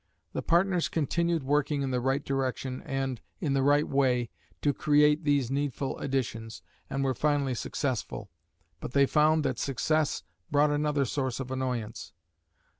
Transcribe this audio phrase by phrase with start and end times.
[0.33, 4.31] The partners continued working in the right direction and in the right way
[4.63, 8.31] to create these needful additions and were finally successful,
[8.79, 12.13] but they found that success brought another source of annoyance.